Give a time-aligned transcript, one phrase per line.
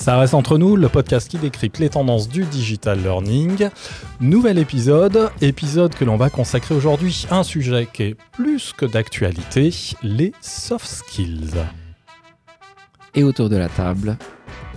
[0.00, 3.68] Ça reste entre nous, le podcast qui décrypte les tendances du digital learning.
[4.18, 8.86] Nouvel épisode, épisode que l'on va consacrer aujourd'hui à un sujet qui est plus que
[8.86, 11.52] d'actualité, les soft skills.
[13.14, 14.16] Et autour de la table,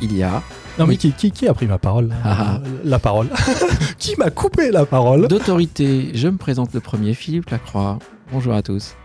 [0.02, 0.44] il y a...
[0.78, 2.60] Non mais qui, qui, a pris ma parole Ah.
[2.84, 3.30] La parole.
[4.00, 7.98] qui m'a coupé la parole D'autorité, je me présente le premier, Philippe Lacroix.
[8.34, 8.96] Bonjour à tous.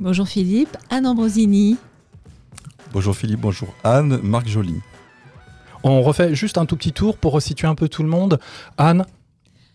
[0.00, 1.76] Bonjour Philippe, Anne Ambrosini.
[2.92, 4.74] Bonjour Philippe, bonjour Anne, Marc Joly.
[5.82, 8.38] On refait juste un tout petit tour pour resituer un peu tout le monde.
[8.78, 9.04] Anne,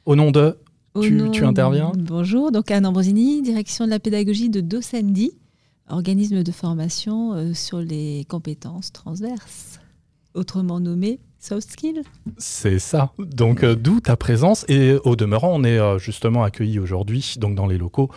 [0.05, 0.57] au nom de...
[0.93, 5.31] Au Tu- nom- tu interviens Bonjour, donc Anne Ambrosini, direction de la pédagogie de Docendi,
[5.89, 9.79] organisme de formation euh, sur les compétences transverses,
[10.33, 12.03] autrement nommé soft skills.
[12.37, 13.11] C'est ça.
[13.19, 17.55] Donc euh, d'où ta présence et au demeurant, on est euh, justement accueillis aujourd'hui donc
[17.55, 18.09] dans les locaux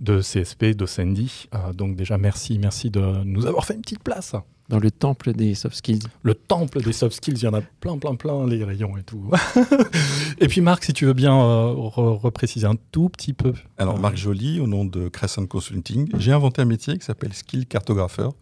[0.00, 1.48] de CSP, d'Ocendi.
[1.54, 4.34] Euh, donc déjà merci, merci de nous avoir fait une petite place.
[4.68, 6.02] Dans le temple des soft skills.
[6.22, 9.04] Le temple des soft skills, il y en a plein, plein, plein, les rayons et
[9.04, 9.30] tout.
[10.38, 13.52] et puis Marc, si tu veux bien euh, re- repréciser un tout petit peu.
[13.78, 17.66] Alors Marc Joly, au nom de Crescent Consulting, j'ai inventé un métier qui s'appelle skill
[17.66, 18.32] cartographeur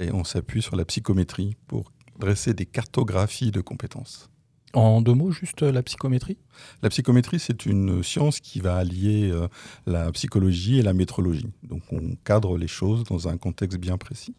[0.00, 4.28] et on s'appuie sur la psychométrie pour dresser des cartographies de compétences.
[4.74, 6.36] En deux mots, juste euh, la psychométrie?
[6.82, 9.48] La psychométrie, c'est une science qui va allier euh,
[9.86, 11.50] la psychologie et la métrologie.
[11.62, 14.34] Donc on cadre les choses dans un contexte bien précis.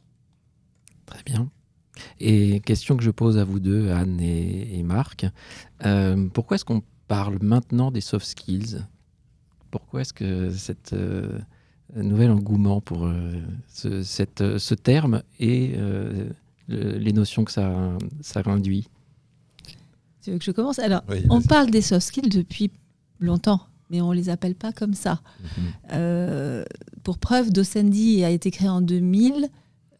[1.07, 1.49] Très bien.
[2.19, 5.25] Et question que je pose à vous deux, Anne et, et Marc.
[5.85, 8.85] Euh, pourquoi est-ce qu'on parle maintenant des soft skills?
[9.71, 11.39] Pourquoi est-ce que cette euh,
[11.95, 16.29] nouvel engouement pour euh, ce, cette, ce terme euh,
[16.69, 18.87] le- les notions que ça, ça induit
[20.21, 20.79] Tu veux que je commence?
[20.79, 22.71] Alors, Oui, on parle des soft skills depuis
[23.19, 25.21] longtemps, mais on les appelle pas comme ça.
[25.41, 25.47] Mhm.
[25.93, 26.63] Euh,
[27.03, 29.47] pour preuve, Docendi a été créé en 2000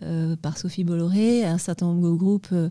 [0.04, 2.70] euh, par Sophie Bolloré, un certain nombre de groupes euh,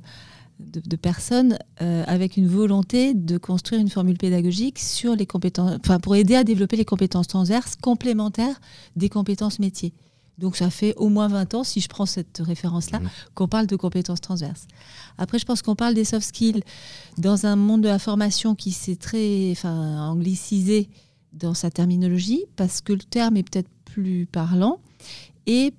[0.60, 5.78] de, de personnes euh, avec une volonté de construire une formule pédagogique sur les compétences,
[5.84, 8.60] enfin pour aider à développer les compétences transverses complémentaires
[8.96, 9.92] des compétences métiers.
[10.38, 13.08] Donc ça fait au moins 20 ans, si je prends cette référence-là, Mhm.
[13.34, 14.66] qu'on parle de compétences transverses.
[15.18, 16.62] Après, je pense qu'on parle des soft skills
[17.18, 20.88] dans un monde de la formation qui s'est très enfin, anglicisé
[21.32, 24.78] dans sa terminologie, parce que le terme est peut-être plus parlant,
[25.46, 25.74] et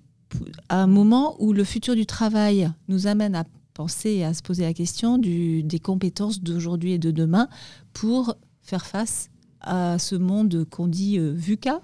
[0.68, 4.42] à un moment où le futur du travail nous amène à penser et à se
[4.42, 7.48] poser la question du- des compétences d'aujourd'hui et de demain
[7.94, 9.30] pour faire face
[9.62, 11.82] à ce monde qu'on dit euh, VUCA,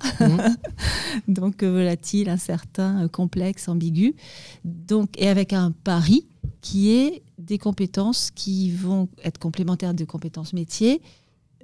[1.28, 4.16] donc euh, volatile, incertain, euh, complexe, ambigu,
[4.64, 6.26] donc, et avec un pari
[6.62, 11.02] qui est des compétences qui vont être complémentaires des compétences métiers,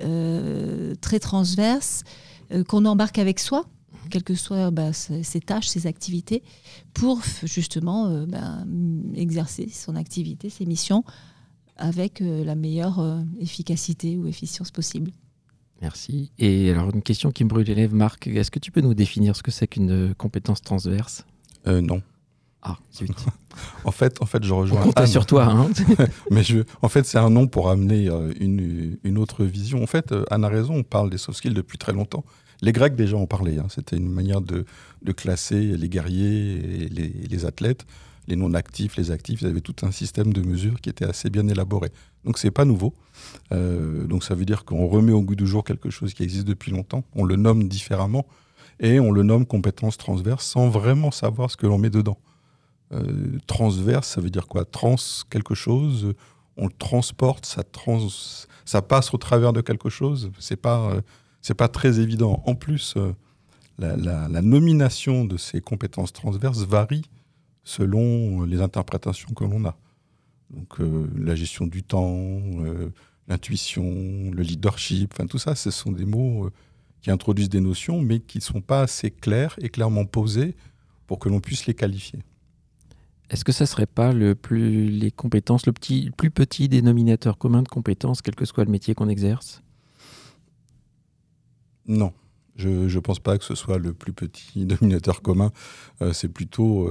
[0.01, 2.03] euh, très transverses,
[2.51, 3.65] euh, qu'on embarque avec soi,
[4.09, 6.43] quelles que soient bah, ses, ses tâches, ses activités,
[6.93, 11.03] pour justement mm, exercer son activité, ses missions,
[11.77, 15.11] avec la meilleure efficacité ou efficience possible.
[15.81, 16.31] Merci.
[16.39, 18.27] Et alors, une question qui me brûle les lèvres, Marc.
[18.27, 21.25] Est-ce que tu peux nous définir ce que c'est qu'une compétence transverse?
[21.67, 22.01] Euh, non.
[22.61, 23.09] Ah, zut.
[23.83, 25.07] En fait, en fait, je On rejoins Anne.
[25.07, 25.45] sur toi.
[25.45, 25.69] Hein
[26.31, 29.81] Mais je, en fait, c'est un nom pour amener euh, une, une autre vision.
[29.83, 32.23] En fait, euh, Anne a raison, on parle des soft skills depuis très longtemps.
[32.61, 33.57] Les Grecs déjà en parlaient.
[33.57, 33.65] hein.
[33.69, 34.65] C'était une manière de,
[35.01, 36.53] de classer les guerriers
[36.83, 37.85] et les, les athlètes,
[38.27, 39.41] les non-actifs, les actifs.
[39.41, 41.89] Ils avaient tout un système de mesures qui était assez bien élaboré.
[42.23, 42.93] Donc, c'est pas nouveau.
[43.51, 46.47] Euh, donc, ça veut dire qu'on remet au goût du jour quelque chose qui existe
[46.47, 47.03] depuis longtemps.
[47.15, 48.25] On le nomme différemment
[48.79, 52.17] et on le nomme compétence transverse sans vraiment savoir ce que l'on met dedans.
[52.93, 54.65] Euh, transverse, ça veut dire quoi?
[54.65, 54.95] Trans
[55.29, 56.13] quelque chose,
[56.57, 58.07] on le transporte, ça, trans,
[58.65, 60.31] ça passe au travers de quelque chose?
[60.39, 62.43] C'est pas, euh, pas très évident.
[62.45, 62.95] En plus,
[63.79, 67.03] la nomination de ces compétences transverses varie
[67.63, 69.77] selon les interprétations que l'on a.
[70.49, 72.19] Donc, euh, la gestion du temps,
[72.59, 72.89] euh,
[73.27, 76.51] l'intuition, le leadership, enfin tout ça, ce sont des mots euh,
[77.01, 80.55] qui introduisent des notions, mais qui ne sont pas assez clairs et clairement posés
[81.07, 82.19] pour que l'on puisse les qualifier.
[83.29, 87.37] Est-ce que ça serait pas le plus les compétences, le petit, le plus petit dénominateur
[87.37, 89.63] commun de compétences, quel que soit le métier qu'on exerce?
[91.87, 92.11] Non,
[92.57, 95.51] je ne pense pas que ce soit le plus petit dominateur commun.
[96.01, 96.89] Euh, c'est plutôt.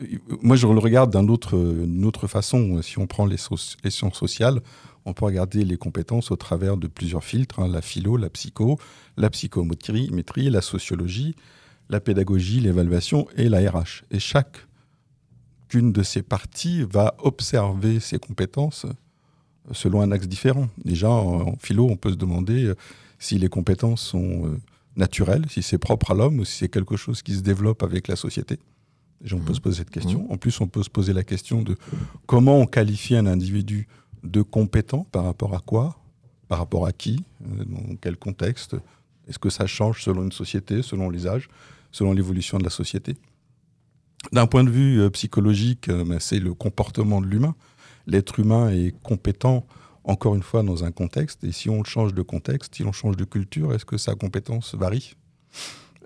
[0.00, 1.56] Euh, moi, je le regarde d'une autre,
[2.04, 2.80] autre façon.
[2.82, 4.60] Si on prend les, sciences sociales,
[5.04, 8.78] on peut regarder les compétences au travers de plusieurs filtres hein, la philo, la psycho,
[9.16, 11.34] la psychométrie, métrie, la sociologie,
[11.88, 14.04] la pédagogie, l'évaluation et la RH.
[14.10, 18.86] Et chacune de ces parties va observer ces compétences
[19.72, 20.68] selon un axe différent.
[20.84, 22.74] Déjà, en, en philo, on peut se demander euh,
[23.18, 24.58] si les compétences sont euh,
[24.96, 28.08] naturelles, si c'est propre à l'homme ou si c'est quelque chose qui se développe avec
[28.08, 28.58] la société.
[29.32, 29.54] On peut Mhm.
[29.54, 30.30] se poser cette question.
[30.32, 31.76] En plus, on peut se poser la question de
[32.26, 33.86] comment on qualifie un individu
[34.24, 35.98] de compétent par rapport à quoi?
[36.48, 37.22] Par rapport à qui?
[37.44, 38.76] Euh, Dans quel contexte?
[39.28, 41.48] Est-ce que ça change selon une société, selon les âges,
[41.92, 43.16] selon l'évolution de la société?
[44.32, 47.54] D'un point de vue euh, psychologique, euh, ben, c'est le comportement de l'humain.
[48.06, 49.66] L'être humain est compétent,
[50.04, 51.44] encore une fois, dans un contexte.
[51.44, 54.74] Et si on change de contexte, si on change de culture, est-ce que sa compétence
[54.74, 55.14] varie?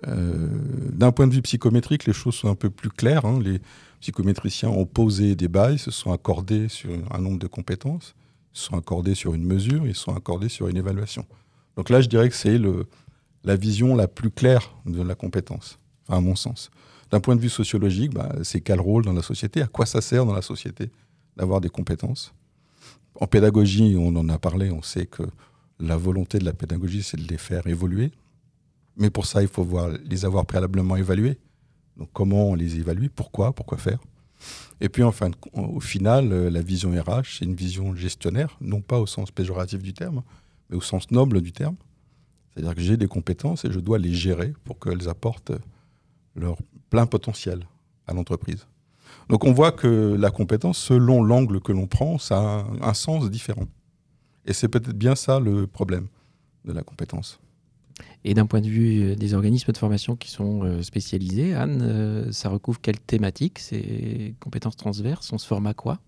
[0.07, 0.49] Euh,
[0.91, 3.25] D'un point de vue psychométrique, les choses sont un peu plus claires.
[3.25, 3.39] hein.
[3.41, 3.59] Les
[4.01, 8.13] psychométriciens ont posé des bails, se sont accordés sur un nombre de compétences,
[8.53, 11.25] se sont accordés sur une mesure, ils se sont accordés sur une évaluation.
[11.75, 12.59] Donc là, je dirais que c'est
[13.43, 16.69] la vision la plus claire de la compétence, à mon sens.
[17.11, 20.01] D'un point de vue sociologique, bah, c'est quel rôle dans la société À quoi ça
[20.01, 20.89] sert dans la société
[21.37, 22.33] d'avoir des compétences
[23.19, 25.23] En pédagogie, on en a parlé, on sait que
[25.79, 28.11] la volonté de la pédagogie, c'est de les faire évoluer.
[28.97, 31.37] Mais pour ça, il faut voir, les avoir préalablement évalués.
[31.97, 33.99] Donc comment on les évalue Pourquoi Pourquoi faire
[34.81, 38.99] Et puis enfin, au final, euh, la vision RH, c'est une vision gestionnaire, non pas
[38.99, 40.21] au sens péjoratif du terme,
[40.69, 41.75] mais au sens noble du terme.
[42.53, 45.51] C'est-à-dire que j'ai des compétences et je dois les gérer pour qu'elles apportent
[46.35, 46.57] leur
[46.89, 47.67] plein potentiel
[48.07, 48.65] à l'entreprise.
[49.29, 52.93] Donc on voit que la compétence, selon l'angle que l'on prend, ça a un, un
[52.93, 53.67] sens différent.
[54.45, 56.07] Et c'est peut-être bien ça le problème
[56.65, 57.39] de la compétence.
[58.23, 61.81] Et d'un point de vue euh, des organismes de formation qui sont euh, spécialisés, Anne,
[61.81, 63.59] euh, ça recouvre quelle thématique?
[63.59, 65.99] Ces compétences transverses On se forme à quoi?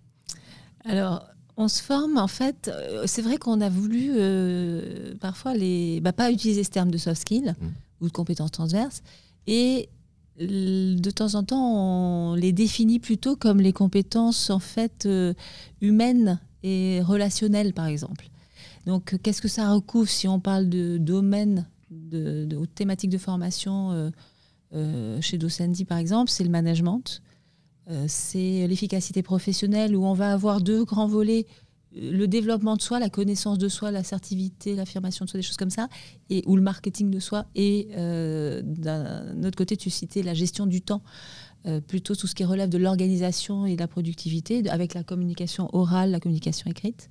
[0.85, 1.25] Alors,
[1.57, 2.71] on se forme, en fait,
[3.05, 7.21] c'est vrai qu'on a voulu euh, parfois les, bah, pas utiliser ce terme de soft
[7.21, 7.65] skill Mm.
[8.01, 9.01] ou de compétences transverses.
[9.47, 9.89] Et
[10.39, 15.33] de temps en temps, on les définit plutôt comme les compétences en fait euh,
[15.81, 18.29] humaines et relationnelles, par exemple.
[18.85, 23.91] Donc, qu'est-ce que ça recouvre si on parle de domaine, de, de, ou de formation
[23.91, 24.09] euh,
[24.73, 27.21] euh, chez Docendi, par exemple C'est le management.
[27.89, 31.45] Euh, c'est l'efficacité professionnelle où on va avoir deux grands volets
[31.95, 35.71] le développement de soi, la connaissance de soi, l'assertivité, l'affirmation de soi, des choses comme
[35.71, 35.87] ça,
[36.29, 37.45] et ou le marketing de soi.
[37.55, 41.01] Et euh, d'un autre côté, tu citais la gestion du temps,
[41.87, 46.11] plutôt tout ce qui relève de l'organisation et de la productivité, avec la communication orale,
[46.11, 47.09] la communication écrite.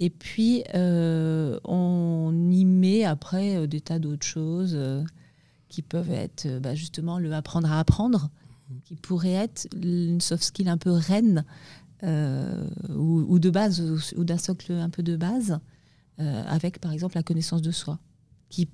[0.00, 5.04] Et puis, euh, on y met après euh, des tas d'autres choses euh,
[5.68, 8.30] qui peuvent être bah, justement le apprendre à apprendre,
[8.84, 11.44] qui pourrait être une soft skill un peu reine
[12.02, 13.80] euh, ou, ou de base,
[14.16, 15.58] ou, d'un socle un peu de base,
[16.18, 17.98] euh, avec par exemple la connaissance de soi,
[18.48, 18.68] qui,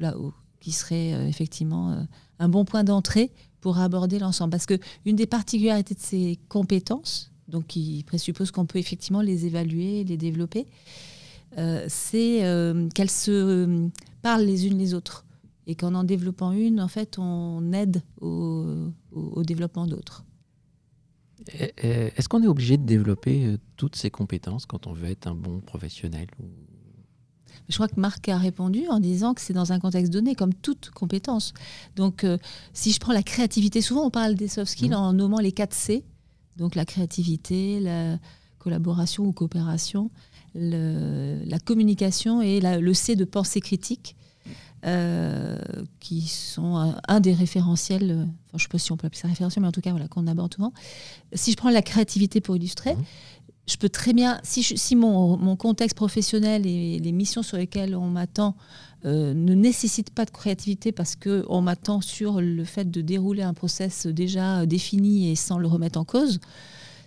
[0.00, 2.06] là, ou- qui serait euh, effectivement
[2.38, 4.50] un bon point d'entrée pour aborder l'ensemble.
[4.50, 9.46] Parce que une des particularités de ces compétences, donc qui présuppose qu'on peut effectivement les
[9.46, 10.66] évaluer, les développer,
[11.58, 13.88] euh, c'est euh, qu'elles se euh,
[14.22, 15.24] parlent les unes les autres.
[15.68, 18.66] Et qu'en en développant une, en fait, on aide au,
[19.12, 20.24] au- au développement d'autres.
[21.76, 25.60] Est-ce qu'on est obligé de développer toutes ces compétences quand on veut être un bon
[25.60, 26.26] professionnel
[27.68, 30.54] Je crois que Marc a répondu en disant que c'est dans un contexte donné, comme
[30.54, 31.52] toute compétence.
[31.96, 32.38] Donc, euh,
[32.72, 34.94] si je prends la créativité, souvent on parle des soft skills Mhm.
[34.96, 36.04] en nommant les 4 C.
[36.56, 38.18] Donc, la créativité, la
[38.58, 40.10] collaboration ou coopération,
[40.54, 44.16] le- la communication et la- le C de pensée critique,
[44.84, 45.56] euh,
[46.00, 49.06] qui sont un, un des référentiels, euh, enfin, je ne sais pas si on peut
[49.06, 50.72] appeler ça référentiel, mais en tout cas, voilà, qu'on aborde souvent.
[51.32, 53.04] Si je prends la créativité pour illustrer, Mhm.
[53.68, 57.56] je peux très bien, si, je- si mon, mon contexte professionnel et les missions sur
[57.56, 58.56] lesquelles on m'attend
[59.04, 63.54] euh, ne nécessitent pas de créativité parce qu'on m'attend sur le fait de dérouler un
[63.54, 66.38] process déjà défini et sans le remettre en cause,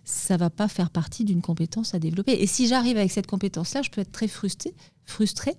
[0.03, 2.33] ça va pas faire partie d'une compétence à développer.
[2.33, 5.55] Et si j'arrive avec cette compétence-là, je peux être très frustrée,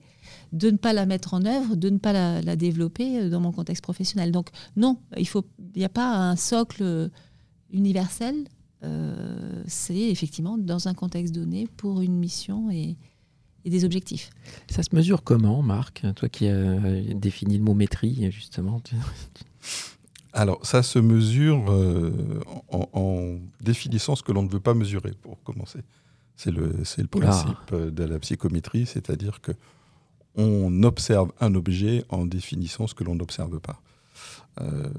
[0.52, 3.50] de ne pas la mettre en œuvre, de ne pas la, développer euh, dans mon
[3.52, 4.30] contexte professionnel.
[4.30, 5.26] Donc non, il
[5.74, 7.08] n'y a pas un socle euh,
[7.70, 8.46] universel.
[9.66, 12.96] c'est effectivement dans un contexte donné pour une mission et,
[13.66, 14.30] et des objectifs.
[14.70, 16.78] Ça se mesure comment, Marc Toi qui as
[17.14, 18.80] défini le mot maîtrise, justement.
[20.32, 25.12] Alors, ça se mesure euh, en, en définissant ce que l'on ne veut pas mesurer,
[25.22, 25.80] pour commencer.
[26.36, 27.28] C'est le, c'est le Oula.
[27.28, 29.52] principe euh, de la psychométrie, c'est-à-dire que
[30.38, 33.80] on observe un objet en définissant ce que l'on n'observe pas.
[34.60, 34.90] Euh,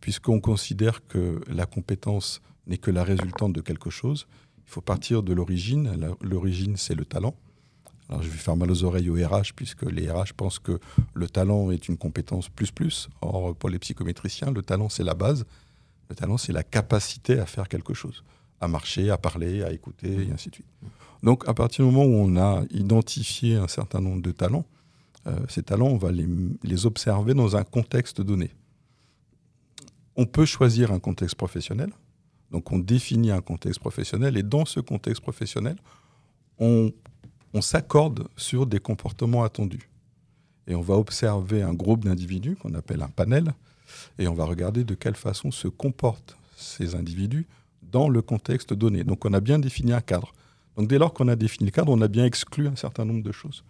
[0.00, 4.26] Puisqu'on considère que la compétence n'est que la résultante de quelque chose,
[4.58, 5.90] il faut partir de l'origine.
[5.98, 7.34] La- L'origine, c'est le talent.
[8.12, 10.78] Alors, je vais faire mal aux oreilles aux RH, puisque les RH pensent que
[11.14, 13.08] le talent est une compétence plus plus.
[13.22, 15.46] Or, pour les psychométriciens, le talent, c'est la base.
[16.10, 18.22] Le talent, c'est la capacité à faire quelque chose,
[18.60, 20.66] à marcher, à parler, à écouter, et ainsi de suite.
[21.22, 24.66] Donc, à partir du moment où on a identifié un certain nombre de talents,
[25.26, 26.28] euh, ces talents, on va les,
[26.64, 28.50] les observer dans un contexte donné.
[30.16, 31.90] on peut choisir un contexte professionnel.
[32.50, 35.76] Donc on définit un contexte professionnel et dans ce contexte professionnel,
[36.58, 36.92] on,
[37.54, 39.88] on s'accorde sur des comportements attendus.
[40.66, 43.52] Et on va observer un groupe d'individus qu'on appelle un panel
[44.18, 47.46] et on va regarder de quelle façon se comportent ces individus
[47.82, 49.04] dans le contexte donné.
[49.04, 50.32] Donc on a bien défini un cadre.
[50.76, 53.22] Donc dès lors qu'on a défini le cadre, on a bien exclu un certain nombre
[53.22, 53.64] de choses.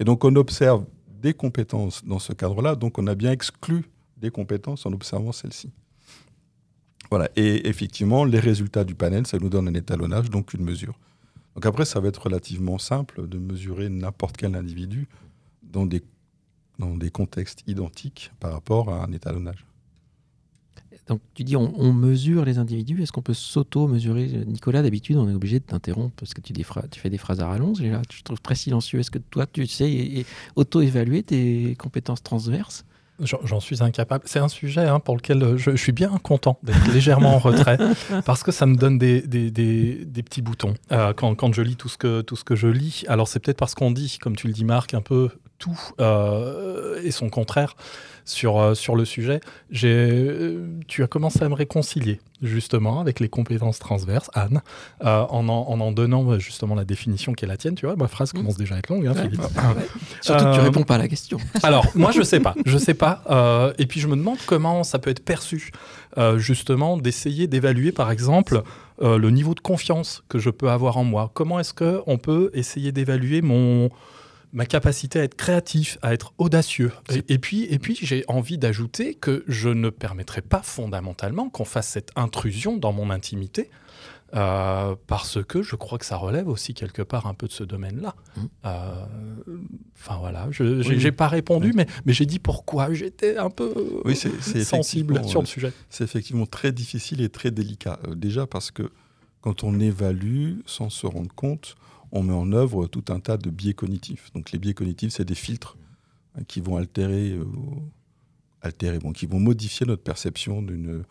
[0.00, 0.84] Et donc on observe
[1.20, 3.84] des compétences dans ce cadre-là, donc on a bien exclu
[4.16, 5.70] des compétences en observant celles-ci.
[7.10, 10.98] Voilà, et effectivement, les résultats du panel, ça nous donne un étalonnage, donc une mesure.
[11.58, 15.08] Donc après, ça va être relativement simple de mesurer n'importe quel individu
[15.64, 16.04] dans des,
[16.78, 19.66] dans des contextes identiques par rapport à un étalonnage.
[21.08, 25.34] Donc tu dis on, mesure les individus, est-ce qu'on peut s'auto-mesurer Nicolas, d'habitude on est
[25.34, 28.20] obligé de t'interrompre parce que tu, tu, fais des phrases à rallonge et là tu
[28.20, 29.00] te trouves très silencieux.
[29.00, 30.24] Est-ce que toi tu sais
[30.54, 32.84] auto-évaluer tes compétences transverses?
[33.20, 34.24] J'en suis incapable.
[34.26, 37.76] C'est un sujet hein, pour lequel euh, je, suis bien content d'être légèrement en retrait
[38.24, 41.74] parce que ça me donne des, des, des, petits boutons euh, quand, quand, je lis
[41.74, 43.04] tout ce que, tout ce que je lis.
[43.08, 47.00] Alors c'est peut-être parce qu'on dit, comme tu le dis Marc, un peu tout euh,
[47.02, 47.74] et son contraire
[48.28, 49.40] sur, euh, sur le sujet.
[49.84, 54.60] Euh, tu as commencé à me réconcilier justement avec les compétences transverses, Anne,
[55.04, 57.74] euh, en, en, en, donnant justement la définition qui est la tienne.
[57.74, 59.42] Tu vois, ma phrase commence déjà à être longue, hein, Philippe.
[60.20, 61.38] Surtout que tu réponds pas à la question.
[61.64, 62.54] Alors, moi, je sais pas.
[62.64, 63.72] Je sais pas.
[63.78, 65.72] et puis, je me demande comment ça peut être perçu,
[66.36, 68.62] justement, d'essayer d'évaluer, par exemple,
[69.00, 71.32] le niveau de confiance que je peux avoir en moi.
[71.34, 73.90] Comment est-ce qu'on peut essayer d'évaluer mon
[74.52, 76.92] ma capacité à être créatif, à être audacieux.
[77.28, 81.88] Et, puis, et puis j'ai envie d'ajouter que je ne permettrai pas fondamentalement qu'on fasse
[81.88, 83.70] cette intrusion dans mon intimité.
[84.34, 87.64] Euh, parce que je crois que ça relève aussi quelque part un peu de ce
[87.64, 88.14] domaine-là.
[88.36, 88.40] Mmh.
[88.66, 89.04] Euh,
[89.96, 93.72] enfin voilà, je n'ai pas répondu, mais, mais j'ai dit pourquoi j'étais un peu
[94.04, 95.72] oui, sensible sur le sujet.
[95.88, 97.98] C'est effectivement très difficile et très délicat.
[98.06, 98.90] Euh, déjà parce que
[99.40, 101.76] quand on évalue sans se rendre compte,
[102.12, 104.32] on met en œuvre tout un tas de biais cognitifs.
[104.32, 105.76] Donc les biais cognitifs, c'est des filtres
[106.36, 107.44] hein, qui vont altérer, euh,
[108.62, 111.04] altérer bon, qui vont modifier notre perception d'une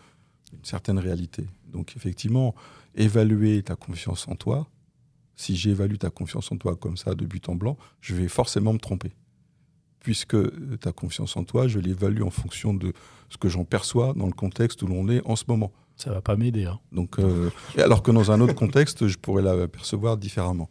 [0.64, 1.46] certaine réalité.
[1.72, 2.56] Donc effectivement,
[2.96, 4.68] évaluer ta confiance en toi,
[5.36, 8.74] si j'évalue ta confiance en toi comme ça de but en blanc, je vais forcément
[8.74, 9.12] me tromper.
[10.00, 12.94] Puisque euh, ta confiance en toi, je l'évalue en fonction de
[13.30, 15.72] ce que j'en perçois dans le contexte où l'on est en ce moment.
[15.98, 16.66] Ça va pas m'aider.
[16.66, 16.80] Hein.
[17.20, 20.70] Euh, alors que dans un autre contexte, je pourrais la percevoir différemment.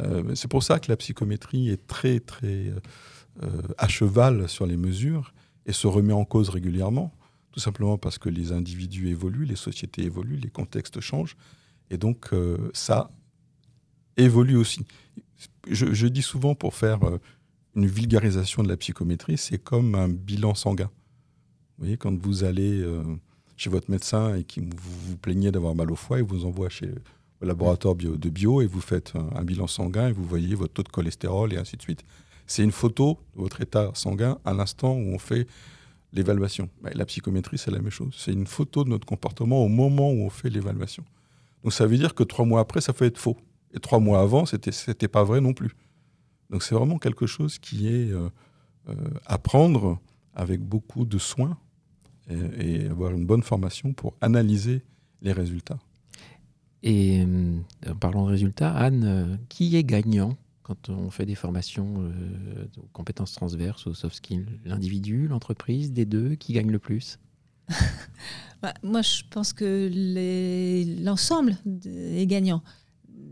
[0.00, 2.70] Euh, c'est pour ça que la psychométrie est très, très
[3.42, 5.32] euh, à cheval sur les mesures
[5.64, 7.14] et se remet en cause régulièrement,
[7.52, 11.36] tout simplement parce que les individus évoluent, les sociétés évoluent, les contextes changent.
[11.90, 12.30] Et donc,
[12.72, 13.10] ça
[14.16, 14.84] évolue aussi.
[15.70, 16.98] Je, dis souvent, pour faire
[17.76, 20.90] une vulgarisation de la psychométrie, c'est comme un bilan sanguin.
[21.78, 22.84] Vous voyez, quand vous allez
[23.56, 24.68] chez votre médecin et qui vous,
[25.08, 26.86] vous plaignez d'avoir mal au foie, il vous envoie chez
[27.40, 30.74] le laboratoire bio, de bio et vous faites un, bilan sanguin et vous voyez votre
[30.74, 32.04] taux de cholestérol et ainsi de suite.
[32.46, 35.46] C'est une photo de votre état sanguin à l'instant où on fait
[36.12, 36.70] l'évaluation.
[36.82, 38.14] la psychométrie, c'est la même chose.
[38.16, 41.04] C'est une photo de notre comportement au moment où on fait l'évaluation.
[41.62, 43.36] Donc ça veut dire que trois mois après, ça peut être faux.
[43.74, 45.72] Et trois mois avant, c'était n'était pas vrai non plus.
[46.50, 48.30] Donc c'est vraiment quelque chose qui est euh,
[48.88, 48.94] euh,
[49.26, 49.98] à prendre
[50.32, 51.58] avec beaucoup de soin
[52.30, 54.82] et, avoir une bonne formation pour analyser
[55.22, 55.78] les résultats.
[56.82, 61.34] Et euh, en parlant de résultats, Anne, euh, qui est gagnant quand on fait des
[61.34, 64.46] formations euh, aux compétences transverses, aux soft skills?
[64.64, 67.18] L'individu, l'entreprise, des deux, qui gagne le plus?
[68.62, 69.90] Bah, Moi, je pense que
[71.04, 72.62] l'ensemble est gagnant.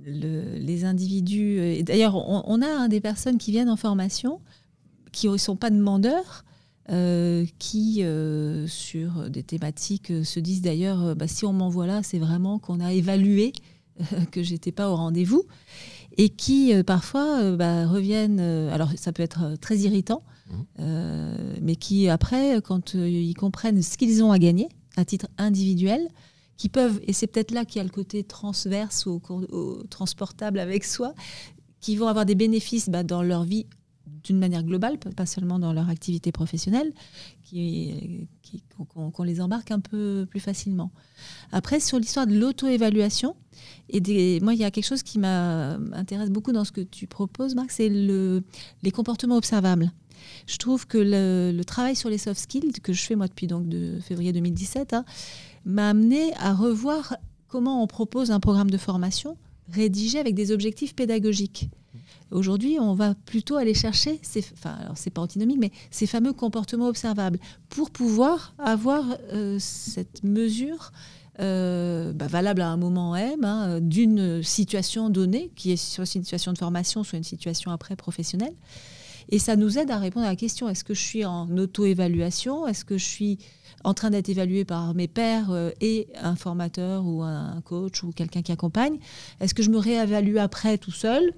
[0.05, 4.43] les individus, d'ailleurs, on, a hein, des personnes qui viennent en formation
[5.13, 6.45] qui ne sont pas demandeurs,
[6.91, 12.03] euh, qui, euh, sur des thématiques, euh, se disent d'ailleurs, bah, si on m'envoie là,
[12.03, 13.55] c'est vraiment qu'on a évalué
[14.31, 15.45] que j'étais pas au rendez-vous,
[16.19, 18.41] et qui parfois bah, reviennent.
[18.41, 20.85] alors ça peut être très irritant, mmh.
[21.63, 26.09] mais qui après, quand ils comprennent ce qu'ils ont à gagner à titre individuel,
[26.57, 29.21] qui peuvent, et c'est peut-être là qu'il y a le côté transverse ou,
[29.91, 31.15] transportable avec soi,
[31.81, 33.67] qui vont avoir des bénéfices bah, dans leur vie
[34.25, 36.93] d'une manière globale, pas seulement dans leur activité professionnelle,
[37.53, 40.91] qu'on, les embarque un peu plus facilement.
[41.53, 43.37] Après, sur l'histoire de l'auto-évaluation,
[43.93, 47.71] moi, il y a quelque chose qui m'intéresse beaucoup dans ce que tu proposes, Marc,
[47.71, 48.43] c'est le,
[48.83, 49.93] les comportements observables.
[50.47, 53.69] Je trouve que le, travail sur les soft skills, que je fais moi depuis donc
[53.69, 55.05] de février 2017, hein,
[55.65, 57.17] m'a amené à revoir
[57.49, 59.37] comment on propose un programme de formation
[59.71, 61.71] rédigé avec des objectifs pédagogiques
[62.31, 66.89] Aujourd'hui, on va plutôt aller chercher, ces, enfin, c'est pas antinomique, mais ces fameux comportements
[66.89, 70.93] observables pour pouvoir avoir euh, cette mesure
[71.41, 76.23] euh, bah, valable à un moment M hein, d'une situation donnée, qui est soit une
[76.23, 78.55] situation de formation, soit une situation après professionnelle.
[79.31, 82.67] Et ça nous aide à répondre à la question est-ce que je suis en auto-évaluation?
[82.67, 83.39] Est-ce que je suis
[83.83, 88.13] en train d'être évalué par mes pairs euh, et un formateur ou un coach ou
[88.13, 88.99] quelqu'un qui accompagne?
[89.41, 91.33] Est-ce que je me réévalue après tout seul?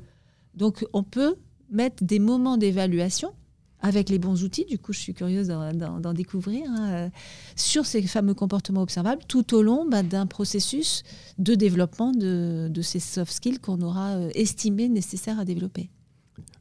[0.57, 1.37] Donc on peut
[1.71, 3.33] mettre des moments d'évaluation
[3.81, 7.09] avec les bons outils, du coup je suis curieuse d'en découvrir, hein, euh,
[7.57, 11.03] sur ces fameux comportements observables tout au long bah, d'un processus
[11.39, 15.91] de développement de, ces soft skills qu'on aura euh, estimé nécessaires à développer.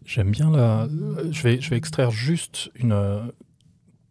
[0.05, 0.87] J'aime bien la.
[1.31, 2.93] Je vais, je vais extraire juste une,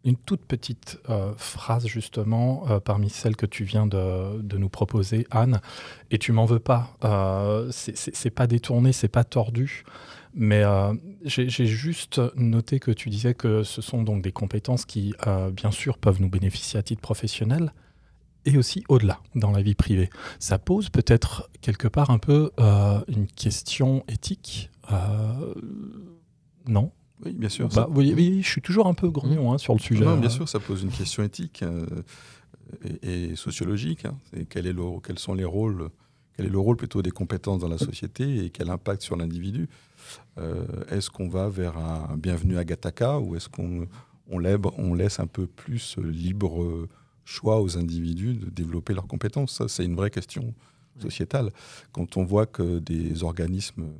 [0.05, 5.27] une toute petite euh, phrase justement euh, parmi celles que tu viens de, nous proposer,
[5.31, 5.59] Anne.
[6.11, 6.95] Et tu m'en veux pas.
[7.03, 9.83] Euh, c'est pas détourné, c'est pas tordu.
[10.33, 10.93] Mais euh,
[11.23, 15.13] j'ai juste noté que tu disais que ce sont donc des compétences qui,
[15.53, 17.73] bien sûr, peuvent nous bénéficier à titre professionnel
[18.45, 20.09] et aussi au-delà dans la vie privée.
[20.39, 22.51] Ça pose peut-être quelque part un peu
[23.07, 24.69] une question éthique
[26.67, 26.91] non?
[27.23, 27.69] Oui, bien sûr.
[27.69, 30.03] Bah, oui, je suis toujours un peu grognon hein, sur le sujet.
[30.03, 31.85] Non, bien sûr, ça pose une question éthique euh,
[33.01, 34.05] et, sociologique.
[34.05, 34.17] Hein.
[34.49, 35.89] quel est le, quels sont les rôles
[36.35, 39.69] Quel est le rôle plutôt des compétences dans la société et quel impact sur l'individu?
[40.37, 43.87] Euh, Est-ce qu'on va vers un bienvenu à Gataka ou est-ce qu'on
[44.29, 44.43] on,
[44.77, 46.87] on laisse un peu plus libre
[47.23, 49.53] choix aux individus de développer leurs compétences?
[49.53, 50.53] Ça, c'est une vraie question
[51.01, 51.51] sociétale.
[51.91, 53.97] Quand on voit que des organismes euh,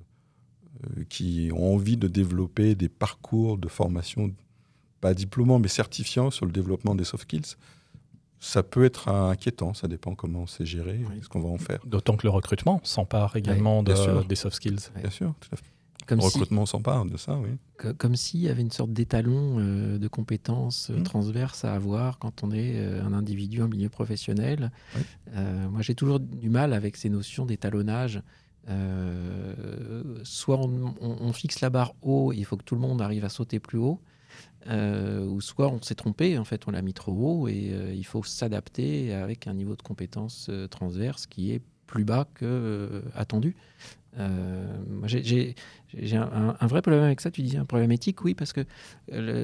[1.09, 4.33] qui ont envie de développer des parcours de formation,
[5.01, 7.55] pas diplômants, mais certifiants sur le développement des soft skills,
[8.39, 11.79] ça peut être inquiétant, ça dépend comment c'est géré, ce qu'on va en faire.
[11.85, 14.91] D'autant que le recrutement s'empare également des soft skills.
[14.99, 15.65] Bien sûr, tout à fait.
[16.07, 17.49] Comme le recrutement s'empare de ça, oui.
[17.97, 21.03] Comme s'il y avait une sorte d'étalon euh, de compétences euh, mmh.
[21.03, 24.71] transverses à avoir quand on est un individu en milieu professionnel.
[25.33, 28.21] moi, j'ai toujours du mal avec ces notions d'étalonnage.
[28.69, 33.29] Euh, soit on, fixe la barre haut, il faut que tout le monde arrive à
[33.29, 33.99] sauter plus haut,
[34.67, 37.93] euh, ou soit on s'est trompé, en fait on l'a mis trop haut et euh,
[37.93, 43.55] il faut s'adapter avec un niveau de compétence transverse qui est plus bas que attendu.
[45.03, 47.29] j'ai un, vrai problème avec ça.
[47.29, 48.65] Tu dis un problème éthique, oui, parce que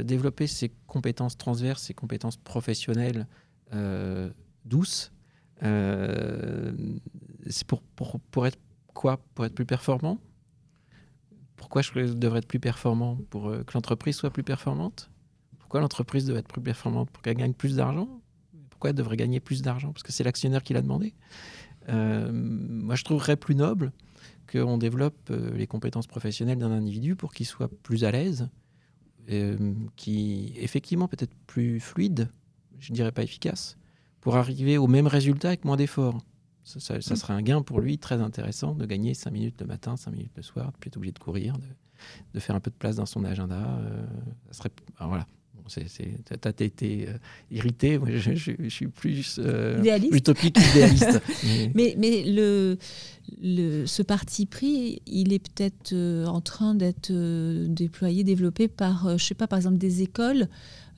[0.01, 3.27] développer ses compétences transverses, ses compétences professionnelles
[4.65, 5.11] douces,
[5.61, 6.73] c'est
[7.67, 8.57] pour, pour, pour être
[8.93, 10.19] quoi Pour être plus performant?
[11.55, 15.11] Pourquoi je devrais être plus performant Pour euh, que l'entreprise soit plus performante?
[15.59, 18.09] Pourquoi l'entreprise devrait être plus performante Pour qu'elle gagne plus d'argent?
[18.69, 19.91] Pourquoi elle devrait gagner plus d'argent?
[19.93, 21.13] Parce que c'est l'actionnaire qui l'a demandé.
[21.89, 23.91] Euh, moi, je trouverais plus noble
[24.51, 28.49] qu'on développe euh, les compétences professionnelles d'un individu pour qu'il soit plus à l'aise,
[29.95, 32.29] qui effectivement peut-être plus fluide,
[32.79, 33.77] je ne dirais pas efficace,
[34.19, 36.21] pour arriver au même résultat avec moins d'efforts.
[36.63, 37.01] Ça, mm.
[37.01, 40.31] serait un gain pour lui très intéressant de gagner 5 minutes le matin, 5 minutes
[40.35, 41.57] le soir, de plus être obligé de courir,
[42.33, 43.79] de, faire un peu de place dans son agenda.
[43.81, 44.03] Euh,
[44.51, 45.25] ça serait, voilà.
[45.67, 47.13] Tu as été euh,
[47.49, 48.33] irrité, moi je,
[48.67, 51.21] suis plus euh, utopique, idéaliste.
[51.75, 52.77] mais, mais, le,
[53.41, 55.95] le, ce parti pris, il est peut-être
[56.27, 57.11] en train d'être
[57.67, 60.47] déployé, développé par, je sais pas, par exemple des écoles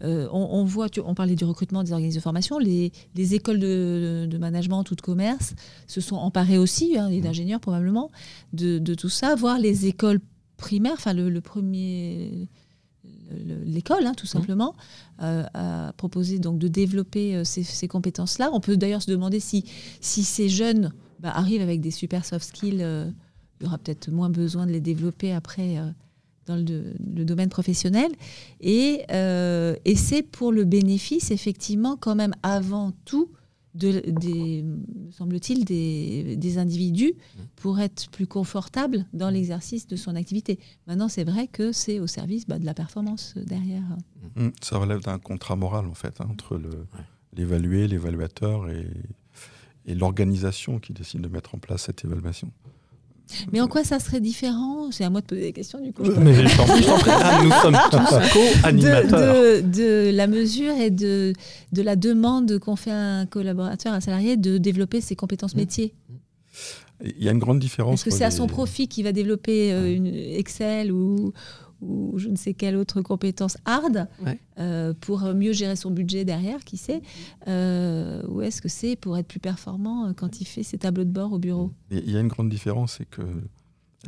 [0.03, 4.89] euh, on, voit, on parlait du recrutement des organismes de formation, les, écoles de, management
[4.91, 5.53] ou de commerce
[5.87, 8.11] se sont emparées aussi, hein, et d'ingénieurs probablement,
[8.51, 10.19] de, tout ça, voir les écoles
[10.57, 12.47] primaires, enfin le, premier
[13.65, 14.27] l'école, hein, tout mmh.
[14.27, 14.75] simplement,
[15.21, 18.49] euh, a proposé donc de développer euh, ces, compétences-là.
[18.53, 19.65] On peut d'ailleurs se demander si,
[20.01, 22.85] si ces jeunes bah, arrivent avec des super soft skills,
[23.59, 25.77] il y aura peut-être moins besoin de les développer après
[26.45, 28.11] dans le, domaine professionnel.
[28.59, 33.31] Et, euh, et c'est pour le bénéfice, effectivement, quand même, avant tout,
[33.75, 34.63] de, des,
[35.11, 37.13] semble-t-il, des, des, individus
[37.55, 40.59] pour être plus confortables dans l'exercice de son activité.
[40.85, 43.83] Maintenant, c'est vrai que c'est au service bah, de la performance derrière.
[44.35, 46.61] Mmh, ça relève d'un contrat moral, en fait, hein, entre
[47.35, 48.87] l'évalué, l'évaluateur et,
[49.85, 52.51] et l'organisation qui décide de mettre en place cette évaluation.
[53.51, 54.91] Mais en quoi ça serait différent?
[54.91, 56.03] C'est à moi de poser des questions du coup.
[56.03, 56.85] Mais je t'en prie,
[57.45, 59.63] nous sommes tous co-animateurs.
[59.63, 61.33] De, la mesure et de,
[61.71, 65.59] de la demande qu'ont fait un collaborateur, un salarié, de développer ses compétences mmh.
[65.59, 65.93] métiers.
[67.03, 67.95] Il y a une grande différence.
[67.95, 71.33] Est-ce que c'est à son profit qu'il va développer euh, une Excel ou,
[71.87, 74.07] ou je ne sais quelle autre compétence hard
[74.57, 77.01] euh, pour mieux gérer son budget derrière, qui sait
[77.47, 81.03] euh, Ou est-ce que c'est pour être plus performant euh, quand il fait ses tableaux
[81.05, 81.71] de bord au bureau?
[81.91, 83.21] Il y a une grande différence, c'est que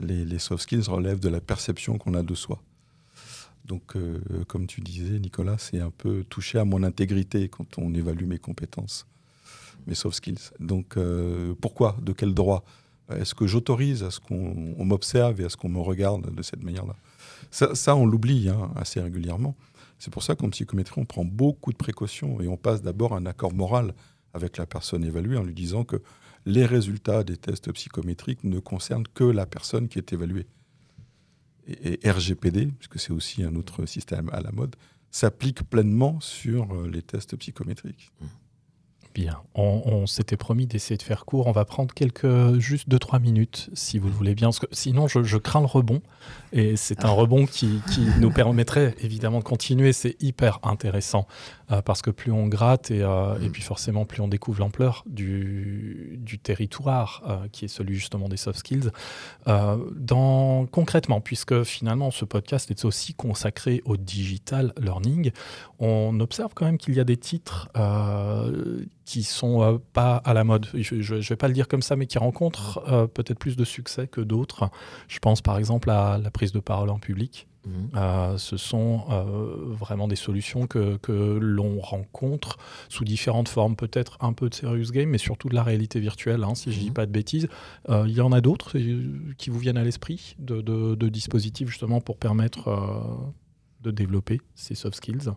[0.01, 2.59] Les, les soft skills relèvent de la perception qu'on a de soi.
[3.63, 7.93] Donc, euh, comme tu disais, Nicolas, c'est un peu toucher à mon intégrité quand on
[7.93, 9.07] évalue mes compétences,
[9.87, 10.51] mes soft skills.
[10.59, 11.95] Donc, euh, pourquoi?
[12.01, 12.63] De quel droit?
[13.09, 16.43] Est-ce que j'autorise à ce qu'on on m'observe et à ce qu'on me regarde de
[16.43, 16.95] cette manière-là?
[17.51, 19.55] Ça, on l'oublie hein, assez régulièrement.
[19.99, 23.25] C'est pour ça qu'en psychométrie, on prend beaucoup de précautions et on passe d'abord un
[23.25, 23.93] accord moral
[24.33, 26.01] avec la personne évaluée en lui disant que
[26.45, 30.47] les résultats des tests psychométriques ne concernent que la personne qui est évaluée
[31.67, 34.75] et, RGPD, puisque c'est aussi un autre système à la mode,
[35.09, 38.11] s'applique pleinement sur euh, les tests psychométriques.
[39.15, 41.47] Bien, on, s'était promis d'essayer de faire court.
[41.47, 44.49] On va prendre quelques, juste 2-3 minutes, si vous le voulez bien.
[44.49, 46.01] Parce que sinon, je, crains le rebond.
[46.51, 47.11] Et c'est un ah.
[47.11, 47.79] rebond qui,
[48.19, 49.93] nous permettrait évidemment de continuer.
[49.93, 51.27] C'est hyper intéressant.
[51.71, 53.51] Euh, parce que plus on gratte, et, euh, et, mm.
[53.51, 58.37] puis forcément, plus on découvre l'ampleur du, du, territoire, euh, qui est celui justement des
[58.37, 58.91] soft skills.
[59.45, 65.31] dans, concrètement, puisque finalement, ce podcast est aussi consacré au digital learning,
[65.79, 67.69] on observe quand même qu'il y a des titres
[69.05, 70.67] qui sont euh, pas à la mode.
[70.73, 73.63] Je ne vais pas le dire comme ça, mais qui rencontrent euh, peut-être plus de
[73.63, 74.69] succès que d'autres.
[75.07, 77.47] Je pense par exemple à la prise de parole en public.
[77.65, 77.89] Mhm.
[77.95, 79.05] Euh, ce sont
[79.69, 82.57] vraiment des solutions que, que l'on rencontre
[82.89, 86.43] sous différentes formes, peut-être un peu de serious game, mais surtout de la réalité virtuelle,
[86.43, 86.93] hein, si je ne dis mhm.
[86.93, 87.47] pas de bêtises.
[87.89, 88.77] Il y en a d'autres
[89.37, 92.69] qui vous viennent à l'esprit, de, de, de, dispositifs justement pour permettre
[93.81, 95.31] de développer ces soft skills?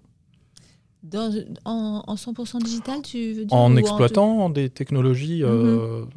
[1.65, 5.43] En, 100% digital, tu veux dire En exploitant des technologies.
[5.43, 6.09] Euh, mhm.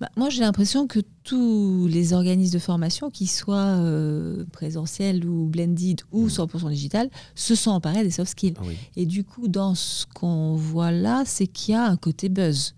[0.00, 5.46] bah, moi, j'ai l'impression que tous les organismes de formation, qu'ils soient euh, présentiels ou
[5.46, 6.70] blended ou 100% mhm.
[6.70, 8.54] digital, se sont emparés des soft skills.
[8.58, 8.64] Ah
[8.96, 12.74] Et du coup, dans ce qu'on voit là, c'est qu'il y a un côté buzz.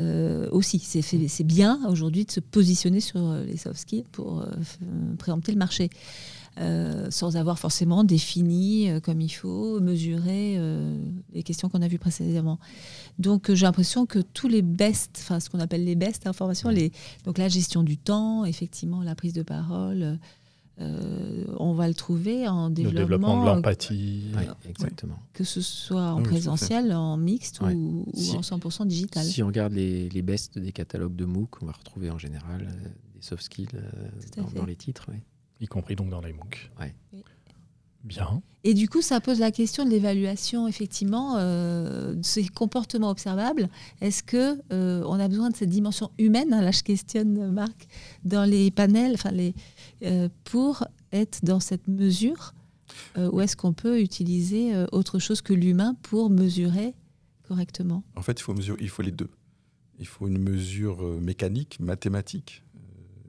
[0.00, 4.44] Euh, aussi, c'est bien aujourd'hui de se positionner sur les soft skills pour
[5.18, 5.88] préempter le marché.
[6.60, 10.96] Euh, sans avoir forcément défini euh, comme il faut, mesuré euh,
[11.32, 12.60] les questions qu'on a vues précédemment.
[13.18, 16.92] Donc j'ai l'impression que tous les best, enfin ce qu'on appelle les best informations, les,
[17.24, 20.18] donc la gestion du temps, effectivement la prise de parole,
[20.78, 23.00] on va le trouver en développement.
[23.00, 24.24] Le développement de l'empathie.
[24.68, 25.18] exactement.
[25.32, 29.24] Que ce soit en présentiel, en mixte ou, en 100% digital.
[29.24, 32.68] Si on regarde les, les bests des catalogues de MOOC, on va retrouver en général
[33.14, 33.68] des soft skills
[34.36, 35.06] dans, dans, les titres.
[35.10, 35.18] Oui
[35.60, 36.70] y compris donc dans les MOOC.
[38.04, 38.42] Bien.
[38.64, 43.70] Et du coup, ça pose la question de l'évaluation, effectivement, euh, de ces comportements observables.
[44.02, 47.86] Est-ce que euh, on a besoin de cette dimension humaine hein, Là, je questionne Marc
[48.24, 49.54] dans les panels, enfin les,
[50.02, 52.54] euh, pour être dans cette mesure,
[53.16, 56.94] ou est-ce qu'on peut utiliser autre chose que l'humain pour mesurer
[57.48, 58.04] correctement?
[58.14, 59.30] En fait, il faut mesurer, il faut les deux.
[59.98, 62.62] Il faut une mesure mécanique, mathématique,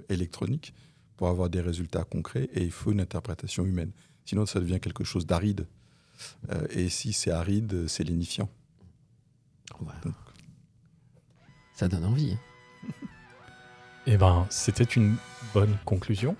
[0.09, 0.73] électronique,
[1.17, 3.91] pour avoir des résultats concrets et il faut une interprétation humaine.
[4.25, 5.67] Sinon, ça devient quelque chose d'aride.
[6.51, 8.49] Euh, et si c'est aride, c'est lénifiant.
[11.73, 12.33] Ça donne envie.
[12.33, 12.89] Hein.
[14.07, 15.15] eh ben, c'était une
[15.53, 16.35] bonne conclusion.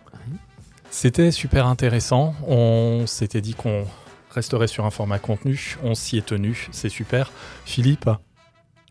[0.92, 2.36] C'était super intéressant.
[2.48, 3.86] On s'était dit qu'on
[4.32, 5.78] resterait sur un format contenu.
[5.84, 6.70] On s'y est tenu.
[6.72, 7.32] C'est super.
[7.66, 8.10] Philippe,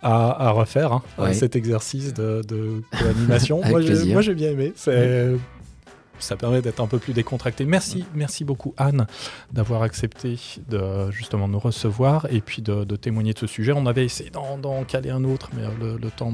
[0.02, 3.62] à, refaire hein, cet exercice de, de co-animation.
[3.68, 4.74] moi, j'ai bien aimé.
[4.76, 5.34] C'est
[6.18, 7.64] ça permet d'être un peu plus décontracté.
[7.64, 9.06] Merci, merci beaucoup Anne
[9.52, 13.72] d'avoir accepté de justement nous recevoir et puis de, témoigner de ce sujet.
[13.72, 16.32] On avait essayé d'en caler un autre, mais le, temps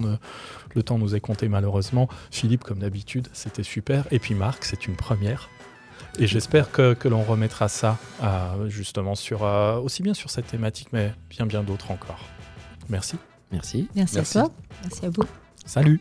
[0.75, 2.09] le temps nous est compté malheureusement.
[2.31, 4.07] Philippe, comme d'habitude, c'était super.
[4.11, 5.49] Et puis Marc, c'est une première.
[6.19, 10.89] Et j'espère que, l'on remettra ça euh, justement sur euh, aussi bien sur cette thématique,
[10.93, 12.25] mais bien bien d'autres encore.
[12.89, 13.17] Merci.
[13.53, 13.89] Merci.
[13.95, 14.53] Merci, Merci à toi.
[14.83, 15.25] Merci à vous.
[15.65, 16.01] Salut.